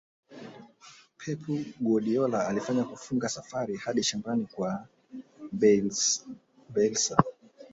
pep 1.17 1.39
guardiola 1.81 2.47
aliwahi 2.47 2.83
kufunga 2.83 3.29
safari 3.29 3.77
hadi 3.77 4.03
shambani 4.03 4.45
kwa 4.45 4.87
bielsa 5.51 7.23